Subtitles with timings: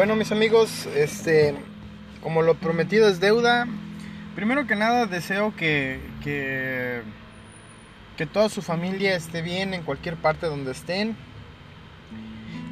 [0.00, 1.54] Bueno, mis amigos, este,
[2.22, 3.68] como lo prometido es deuda,
[4.34, 7.02] primero que nada deseo que, que,
[8.16, 11.18] que toda su familia esté bien en cualquier parte donde estén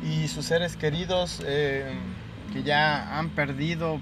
[0.03, 1.93] y sus seres queridos eh,
[2.55, 4.01] que ya han perdido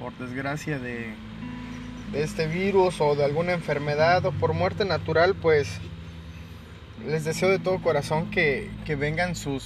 [0.00, 1.14] por desgracia de,
[2.10, 5.68] de este virus o de alguna enfermedad o por muerte natural, pues
[7.06, 9.64] les deseo de todo corazón que, que vengan sus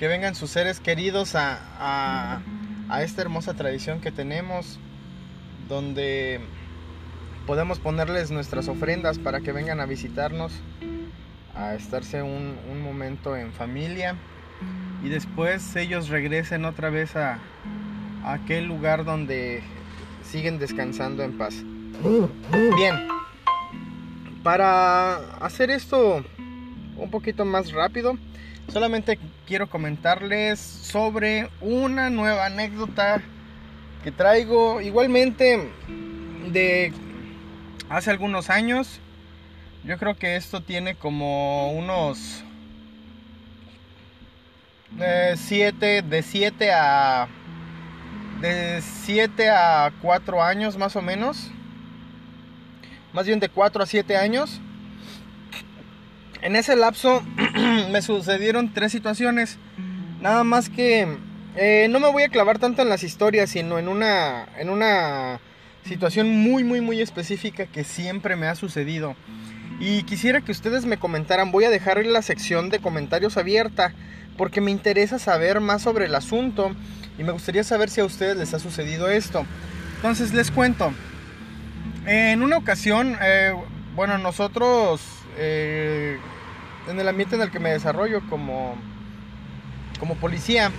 [0.00, 2.40] que vengan sus seres queridos a,
[2.88, 4.80] a, esta hermosa tradición que tenemos,
[5.68, 6.40] donde
[7.46, 10.54] podemos ponerles nuestras ofrendas para que vengan a visitarnos,
[11.54, 14.16] a estarse un, un momento en familia
[15.04, 17.38] y después ellos regresen otra vez a,
[18.24, 19.62] a aquel lugar donde
[20.24, 21.62] siguen descansando en paz.
[22.74, 23.06] Bien,
[24.42, 26.24] para hacer esto
[26.96, 28.16] un poquito más rápido,
[28.68, 29.18] solamente
[29.50, 33.20] quiero comentarles sobre una nueva anécdota
[34.04, 35.72] que traigo igualmente
[36.52, 36.92] de
[37.88, 39.00] hace algunos años.
[39.82, 42.44] Yo creo que esto tiene como unos
[45.34, 47.26] 7 eh, de 7 a
[48.40, 51.50] de 7 a 4 años más o menos.
[53.12, 54.60] Más bien de 4 a 7 años.
[56.42, 57.22] En ese lapso
[57.90, 59.58] me sucedieron tres situaciones.
[60.20, 61.18] Nada más que
[61.56, 65.40] eh, no me voy a clavar tanto en las historias, sino en una, en una
[65.84, 69.16] situación muy, muy, muy específica que siempre me ha sucedido.
[69.80, 73.92] Y quisiera que ustedes me comentaran, voy a dejar la sección de comentarios abierta,
[74.36, 76.74] porque me interesa saber más sobre el asunto
[77.18, 79.44] y me gustaría saber si a ustedes les ha sucedido esto.
[79.96, 80.92] Entonces les cuento.
[82.06, 83.52] En una ocasión, eh,
[83.94, 85.02] bueno, nosotros
[85.36, 86.18] eh,
[86.88, 88.74] en el ambiente en el que me desarrollo como,
[89.98, 90.70] como policía,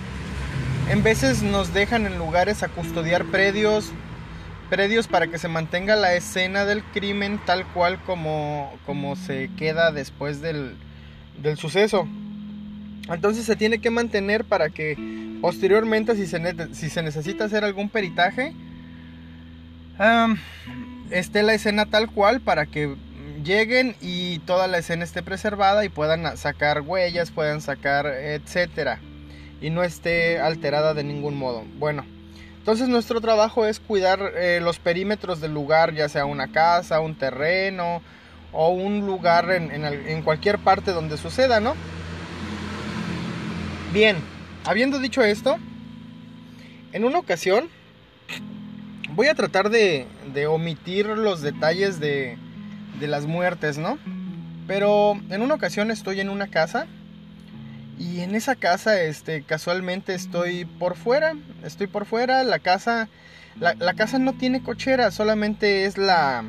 [0.90, 3.92] en veces nos dejan en lugares a custodiar predios,
[4.68, 9.92] predios para que se mantenga la escena del crimen tal cual como, como se queda
[9.92, 10.76] después del,
[11.40, 12.08] del suceso.
[13.08, 14.96] Entonces se tiene que mantener para que
[15.40, 18.54] posteriormente si se, si se necesita hacer algún peritaje,
[21.10, 22.94] esté la escena tal cual para que
[23.42, 29.00] lleguen y toda la escena esté preservada y puedan sacar huellas, puedan sacar etcétera
[29.60, 31.64] y no esté alterada de ningún modo.
[31.78, 32.04] Bueno,
[32.58, 37.14] entonces nuestro trabajo es cuidar eh, los perímetros del lugar, ya sea una casa, un
[37.14, 38.02] terreno
[38.52, 41.74] o un lugar en, cualquier parte donde suceda, ¿no?
[43.92, 44.18] Bien,
[44.64, 45.58] habiendo dicho esto,
[46.92, 47.70] en una ocasión
[49.14, 50.06] voy a tratar de
[50.48, 52.36] omitir los detalles de,
[53.02, 53.98] de, las muertes, ¿no?
[54.66, 56.86] Pero en una ocasión estoy en una casa
[57.98, 63.08] y en esa casa, este, casualmente estoy por fuera, estoy por fuera, la casa,
[63.58, 66.44] la, la casa no tiene cochera, solamente es la,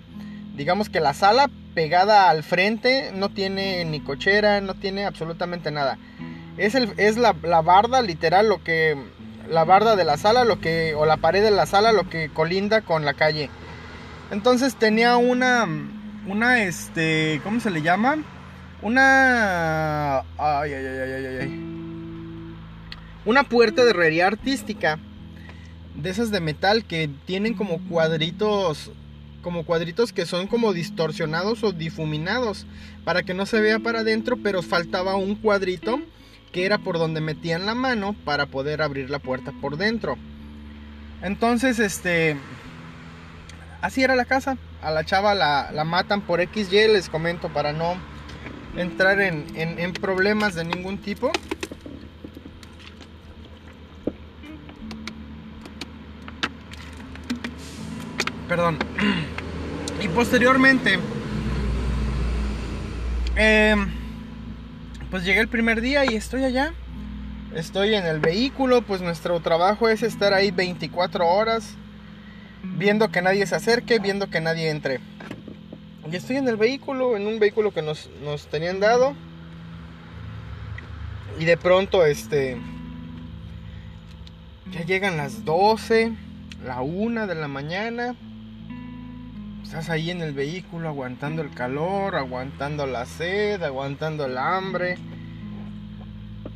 [0.56, 5.98] digamos que la sala pegada al frente, no tiene ni cochera, no tiene absolutamente nada.
[6.58, 8.98] Es, el, es la, la, barda, literal, lo que.
[9.50, 10.94] La barda de la sala, lo que.
[10.96, 13.50] O la pared de la sala, lo que colinda con la calle.
[14.32, 15.68] Entonces tenía una.
[16.28, 17.42] Una, este.
[17.44, 18.24] ¿Cómo se le llama?
[18.82, 20.20] Una.
[20.20, 22.56] Ay, ay, ay, ay, ay, ay.
[23.26, 25.00] Una puerta de herrería artística.
[25.96, 28.92] De esas de metal que tienen como cuadritos
[29.44, 32.66] como cuadritos que son como distorsionados o difuminados
[33.04, 36.00] para que no se vea para adentro, pero faltaba un cuadrito
[36.54, 40.18] que era por donde metían la mano para poder abrir la puerta por dentro.
[41.22, 42.38] Entonces, este,
[43.82, 44.58] así era la casa.
[44.84, 47.96] A la chava la, la matan por XY, les comento, para no
[48.76, 51.32] entrar en, en, problemas de ningún tipo.
[58.48, 58.78] Perdón.
[60.02, 61.00] Y posteriormente,
[63.38, 63.76] eh,
[65.10, 66.74] pues llegué el primer día y estoy allá.
[67.56, 71.78] Estoy en el vehículo, pues nuestro trabajo es estar ahí 24 horas,
[72.84, 75.00] viendo que nadie se acerque, viendo que nadie entre.
[76.12, 79.16] Y estoy en el vehículo, en un vehículo que nos, nos tenían dado.
[81.40, 82.58] Y de pronto, este.
[84.72, 86.12] Ya llegan las 12,
[86.66, 88.16] la 1 de la mañana.
[89.64, 94.98] Estás ahí en el vehículo aguantando el calor, aguantando la sed, aguantando el hambre.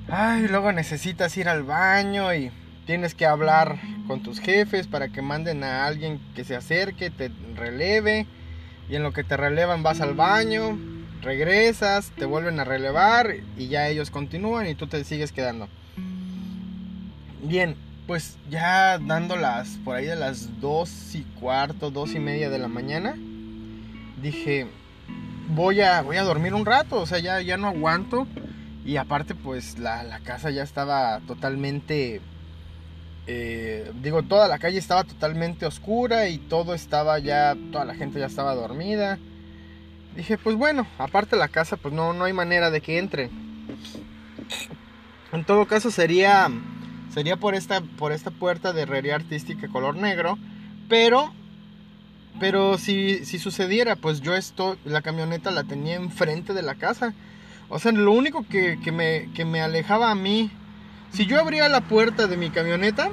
[0.10, 2.52] Ay, luego necesitas ir al baño y
[2.86, 7.32] tienes que hablar con tus jefes para que manden a alguien que se acerque, te
[7.56, 8.26] releve.
[8.90, 10.78] Y en lo que te relevan vas al baño,
[11.22, 15.68] regresas, te vuelven a relevar y ya ellos continúan y tú te sigues quedando.
[17.44, 17.76] Bien,
[18.08, 22.58] pues ya dando las por ahí de las dos y cuarto, dos y media de
[22.58, 23.16] la mañana,
[24.22, 24.68] dije,
[25.50, 28.28] voy a, voy a dormir un rato, o sea, ya, ya no aguanto.
[28.86, 32.22] Y aparte, pues la, la casa ya estaba totalmente,
[33.28, 38.20] eh, digo, toda la calle estaba totalmente oscura y todo estaba ya, toda la gente
[38.20, 39.20] ya estaba dormida.
[40.16, 43.30] Dije, pues bueno, aparte la casa, pues no, no hay manera de que entre.
[45.32, 46.50] En todo caso sería
[47.14, 50.38] sería por esta por esta puerta de herrería artística color negro,
[50.88, 51.34] pero
[52.40, 57.14] pero si, si sucediera, pues yo esto, la camioneta la tenía enfrente de la casa.
[57.70, 60.52] O sea, lo único que, que, me, que me alejaba a mí,
[61.12, 63.10] si yo abría la puerta de mi camioneta,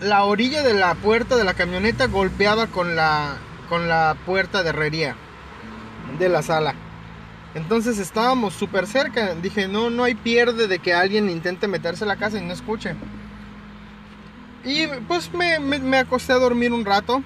[0.00, 3.36] la orilla de la puerta de la camioneta golpeaba con la,
[3.68, 5.16] con la puerta de herrería
[6.18, 6.74] de la sala.
[7.54, 9.34] Entonces estábamos súper cerca.
[9.34, 12.52] Dije, no, no hay pierde de que alguien intente meterse a la casa y no
[12.52, 12.94] escuche.
[14.62, 17.22] Y pues me, me, acosté a dormir un rato.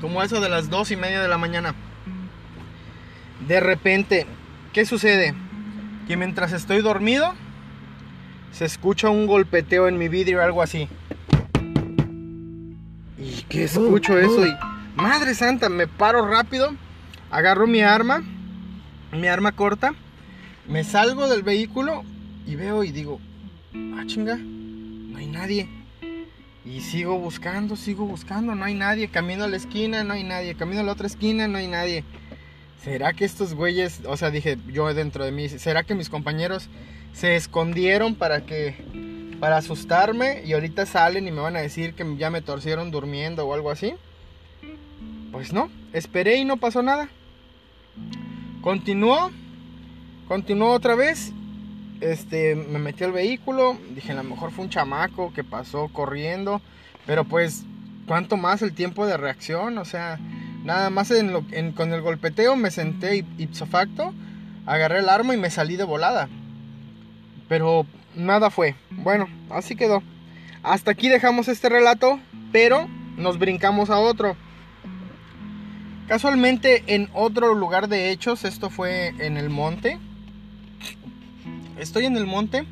[0.00, 1.74] Como eso de las dos y media de la mañana.
[3.46, 4.26] De repente,
[4.72, 5.34] ¿qué sucede?
[6.08, 7.34] Que mientras estoy dormido,
[8.52, 10.88] se escucha un golpeteo en mi vidrio o algo así.
[13.18, 14.46] ¿Y qué escucho eso?
[14.46, 14.54] Y,
[14.96, 16.74] madre santa, me paro rápido,
[17.30, 18.22] agarro mi arma
[19.12, 19.94] mi arma corta,
[20.68, 22.04] me salgo del vehículo
[22.46, 23.20] y veo y digo,
[23.96, 25.68] ah chinga, no hay nadie.
[26.64, 29.08] Y sigo buscando, sigo buscando, no hay nadie.
[29.08, 30.54] Camino a la esquina, no hay nadie.
[30.54, 32.04] Camino a la otra esquina, no hay nadie.
[32.82, 36.70] ¿Será que estos güeyes, o sea, dije yo dentro de mí, ¿será que mis compañeros
[37.12, 38.74] se escondieron para que,
[39.38, 43.46] para asustarme y ahorita salen y me van a decir que ya me torcieron durmiendo
[43.46, 43.94] o algo así?
[45.30, 47.10] Pues no, esperé y no pasó nada.
[48.62, 49.30] Continuó,
[50.26, 51.32] continuó otra vez.
[52.00, 53.76] Este, me metí al vehículo.
[53.94, 56.62] Dije, a lo mejor fue un chamaco que pasó corriendo.
[57.06, 57.64] Pero pues,
[58.06, 59.76] ¿cuánto más el tiempo de reacción?
[59.78, 60.18] O sea,
[60.64, 61.12] nada más
[61.74, 64.14] con el golpeteo me senté ipso facto.
[64.66, 66.28] Agarré el arma y me salí de volada.
[67.48, 68.74] Pero nada fue.
[68.90, 70.02] Bueno, así quedó.
[70.62, 72.20] Hasta aquí dejamos este relato,
[72.52, 74.36] pero nos brincamos a otro.
[76.06, 79.98] Casualmente en otro lugar de hechos, esto fue en el monte.
[81.78, 82.66] Estoy en el monte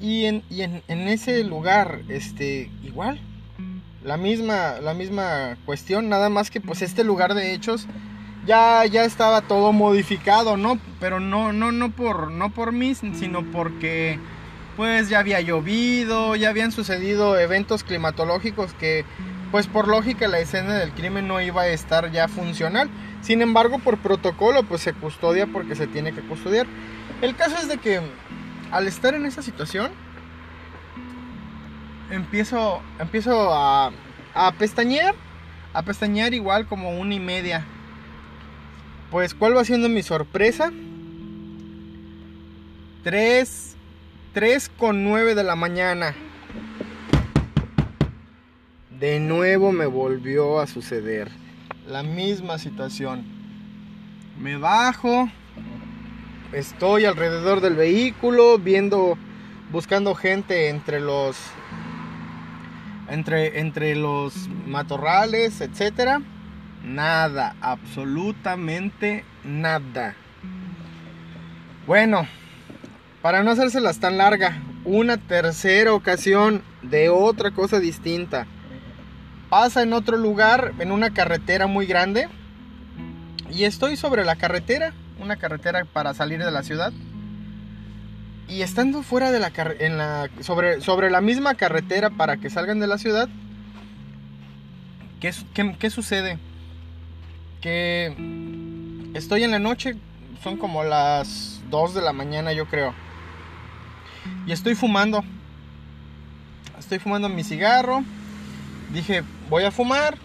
[0.00, 0.42] y en,
[0.88, 3.20] ese lugar, este, igual,
[4.06, 7.88] la misma, la misma cuestión, nada más que pues este lugar de hechos
[8.46, 10.78] ya, ya estaba todo modificado, ¿no?
[11.00, 14.20] Pero no, no, no por, no por mí, sino porque
[14.76, 19.04] pues ya había llovido, ya habían sucedido eventos climatológicos que
[19.50, 22.88] pues por lógica la escena del crimen no iba a estar ya funcional.
[23.22, 26.66] Sin embargo, por protocolo, pues se custodia porque se tiene que custodiar.
[27.22, 28.00] El caso es de que
[28.70, 29.90] al estar en esa situación,
[32.10, 33.92] empiezo, empiezo a,
[34.34, 35.14] a pestañear,
[35.72, 37.64] a pestañear igual como una y media.
[39.10, 40.72] Pues, ¿cuál va siendo mi sorpresa?
[43.04, 43.76] 3,
[44.32, 46.14] 3 con 9 de la mañana.
[48.98, 51.30] De nuevo me volvió a suceder
[51.86, 53.24] la misma situación.
[54.40, 55.30] Me bajo,
[56.52, 59.16] estoy alrededor del vehículo viendo
[59.70, 61.36] buscando gente entre los
[63.08, 66.20] entre entre los matorrales, etcétera.
[66.84, 70.14] Nada, absolutamente nada.
[71.86, 72.26] Bueno,
[73.22, 78.46] para no hacérselas tan larga, una tercera ocasión de otra cosa distinta
[79.48, 82.28] pasa en otro lugar, en una carretera muy grande.
[83.50, 86.92] Y estoy sobre la carretera, una carretera para salir de la ciudad.
[88.48, 92.78] Y estando fuera de la en la sobre sobre la misma carretera para que salgan
[92.78, 93.28] de la ciudad,
[95.20, 95.32] ¿qué,
[95.78, 96.38] qué, sucede?
[97.60, 98.14] Que
[99.14, 99.96] estoy en la noche,
[100.42, 102.94] son como las 2 de la mañana yo creo.
[104.46, 105.24] Y estoy fumando.
[106.78, 108.04] Estoy fumando mi cigarro
[108.92, 110.16] dije, voy a fumar.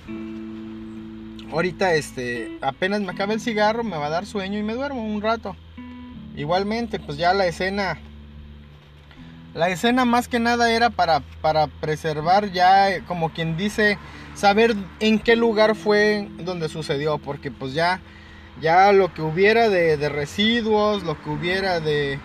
[1.51, 5.03] Ahorita este, apenas me acabe el cigarro, me va a dar sueño y me duermo
[5.03, 5.55] un rato.
[6.35, 7.99] Igualmente, pues ya la escena
[9.53, 13.97] la escena más que nada era para, para preservar ya, eh, como quien dice,
[14.33, 17.99] saber en qué lugar fue donde sucedió, porque pues ya,
[18.61, 22.19] ya lo que hubiera de, de residuos, lo que hubiera de,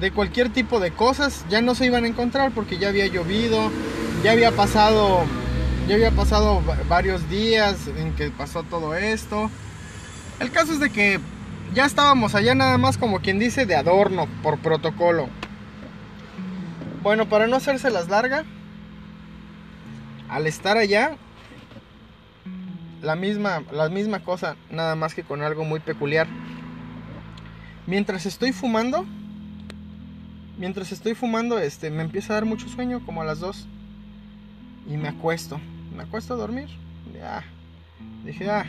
[0.00, 3.70] de cualquier tipo de cosas, ya no se iban a encontrar porque ya había llovido,
[4.22, 5.24] ya había pasado
[5.88, 9.50] ya había pasado varios días en que pasó todo esto.
[10.38, 11.18] El caso es de que
[11.74, 15.28] ya estábamos allá nada más como quien dice de adorno, por protocolo.
[17.02, 18.44] Bueno, para no hacerse las larga,
[20.28, 21.16] al estar allá,
[23.02, 26.28] la misma, misma cosa, nada más que con algo muy peculiar.
[27.88, 29.04] Mientras estoy fumando,
[30.58, 33.66] mientras estoy fumando, este, me empieza a dar mucho sueño, como a las 2.
[34.88, 35.60] Y me acuesto,
[35.96, 36.68] me acuesto a dormir.
[37.12, 37.42] Ya,
[38.24, 38.64] dije, ah,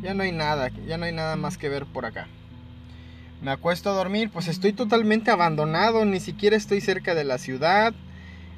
[0.00, 2.28] ya no hay nada, ya no hay nada más que ver por acá.
[3.40, 7.94] Me acuesto a dormir, pues estoy totalmente abandonado, ni siquiera estoy cerca de la ciudad.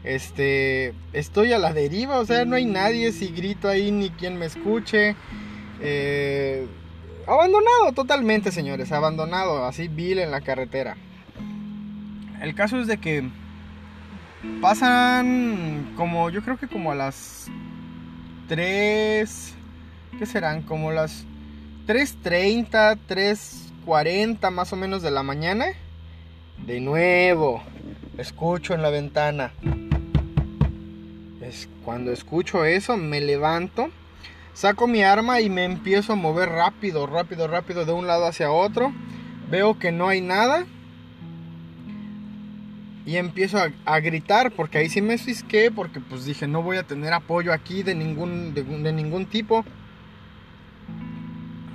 [0.04, 4.38] Este, estoy a la deriva, o sea, no hay nadie si grito ahí ni quien
[4.38, 5.14] me escuche.
[5.80, 6.66] Eh,
[7.26, 10.96] abandonado totalmente, señores, abandonado, así vil en la carretera.
[12.40, 13.28] El caso es de que
[14.62, 17.49] pasan como, yo creo que como a las
[18.49, 19.54] 3,
[20.18, 20.62] ¿qué serán?
[20.62, 21.26] Como las
[21.87, 22.99] 3.30,
[23.87, 25.66] 3.40 más o menos de la mañana.
[26.66, 27.62] De nuevo,
[28.18, 29.52] escucho en la ventana.
[31.40, 33.90] Es cuando escucho eso, me levanto,
[34.52, 38.52] saco mi arma y me empiezo a mover rápido, rápido, rápido de un lado hacia
[38.52, 38.92] otro.
[39.50, 40.66] Veo que no hay nada
[43.06, 46.84] y empiezo a, gritar porque ahí sí me fisqué porque pues dije no voy a
[46.84, 49.64] tener apoyo aquí de ningún, de, ningún tipo.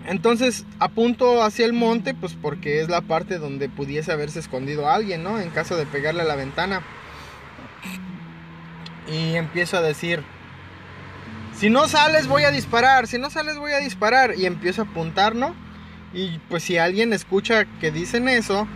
[0.08, 5.24] Entonces apunto hacia el monte pues porque es la parte donde pudiese haberse escondido alguien,
[5.24, 5.40] ¿no?
[5.40, 6.82] En caso de pegarle a la ventana.
[9.12, 10.24] Y empiezo a decir,
[11.56, 14.36] si no sales voy a disparar, si no sales voy a disparar.
[14.38, 15.56] Y empiezo a apuntar, ¿no?
[16.14, 18.68] Y pues si alguien escucha que dicen eso,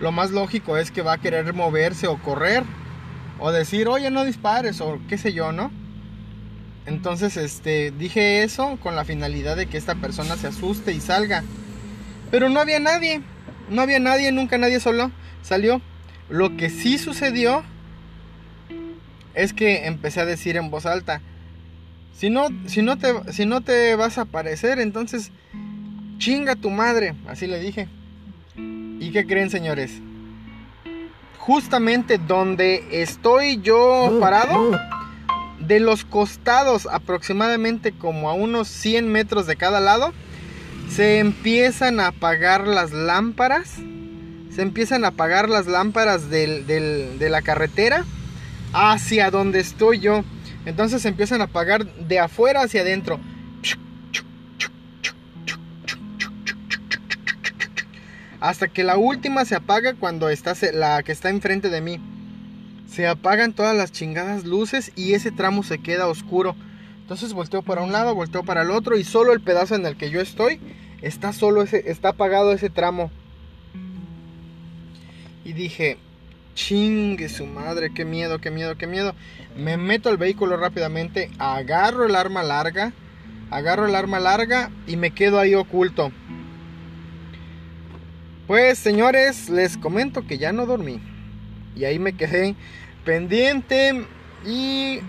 [0.00, 2.64] lo más lógico es que va a querer moverse o correr
[3.38, 5.70] o decir, oye, no dispares o qué sé yo, ¿no?
[6.88, 11.44] Entonces, este, dije eso con la finalidad de que esta persona se asuste y salga.
[12.30, 13.20] Pero no había nadie,
[13.68, 15.10] no había nadie, nunca nadie solo
[15.42, 15.82] salió.
[16.30, 17.62] Lo que sí sucedió
[19.34, 21.20] es que empecé a decir en voz alta,
[22.14, 25.30] si no, si no, te, si no te vas a aparecer, entonces
[26.16, 27.86] chinga tu madre, así le dije.
[28.56, 30.00] ¿Y qué creen, señores?
[31.36, 34.72] Justamente donde estoy yo parado,
[35.60, 40.12] de los costados aproximadamente como a unos 100 metros de cada lado,
[40.90, 43.76] se empiezan a apagar las lámparas.
[44.54, 48.04] Se empiezan a apagar las lámparas de la carretera
[48.72, 50.24] hacia donde estoy yo.
[50.66, 53.20] Entonces se empiezan a apagar de afuera hacia adentro.
[58.40, 62.00] Hasta que la última se apaga cuando está la que está enfrente de mí.
[62.88, 66.56] Se apagan todas las chingadas luces y ese tramo se queda oscuro.
[67.02, 69.96] Entonces volteo para un lado, volteo para el otro y solo el pedazo en el
[69.96, 70.60] que yo estoy
[71.02, 73.10] está solo ese está apagado ese tramo.
[75.44, 75.98] Y dije,
[76.54, 79.14] chingue su madre, qué miedo, qué miedo, qué miedo.
[79.56, 82.92] Me meto al vehículo rápidamente, agarro el arma larga,
[83.50, 86.10] agarro el arma larga y me quedo ahí oculto.
[88.46, 91.00] Pues señores, les comento que ya no dormí.
[91.76, 92.54] Y ahí me quedé
[93.04, 94.06] pendiente.
[94.46, 95.00] Y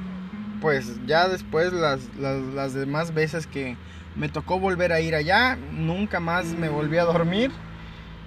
[0.62, 3.78] pues ya después las, las, demás veces que
[4.16, 7.52] me tocó volver a ir allá, nunca más me volví a dormir.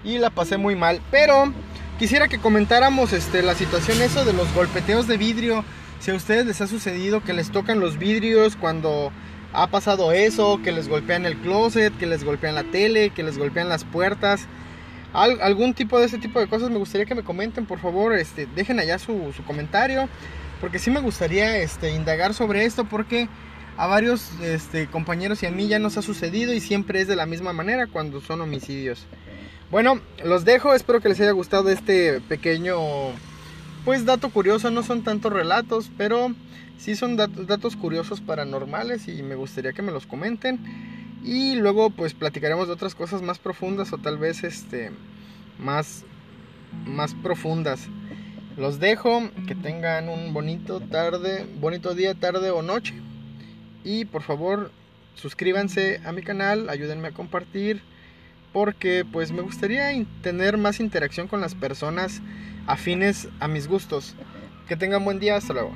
[0.04, 1.00] Y la pasé muy mal.
[1.10, 1.52] Pero
[1.98, 5.64] quisiera que comentáramos este, la situación eso de los golpeteos de vidrio.
[6.00, 9.12] Si a ustedes les ha sucedido que les tocan los vidrios cuando
[9.52, 13.38] ha pasado eso, que les golpean el closet, que les golpean la tele, que les
[13.38, 14.48] golpean las puertas
[15.12, 18.46] algún tipo de ese tipo de cosas, me gustaría que me comenten, por favor, este,
[18.46, 20.08] dejen allá su, comentario,
[20.60, 23.28] porque sí me gustaría este, indagar sobre esto, porque
[23.76, 27.16] a varios este, compañeros y a mí ya nos ha sucedido y siempre es de
[27.16, 29.06] la misma manera cuando son homicidios.
[29.70, 32.76] Bueno, los dejo, espero que les haya gustado este pequeño,
[33.84, 36.34] pues dato curioso, no son tantos relatos, pero
[36.78, 41.01] sí son datos curiosos paranormales y me gustaría que me los comenten.
[41.22, 44.90] Y luego pues platicaremos de otras cosas más profundas o tal vez este
[45.58, 46.04] más
[46.86, 47.88] más profundas.
[48.56, 52.94] Los dejo, que tengan un bonito tarde, bonito día, tarde o noche.
[53.84, 54.70] Y por favor,
[55.14, 57.82] suscríbanse a mi canal, ayúdenme a compartir
[58.52, 62.20] porque pues me gustaría tener más interacción con las personas
[62.66, 64.14] afines a mis gustos.
[64.68, 65.72] Que tengan buen día, hasta luego.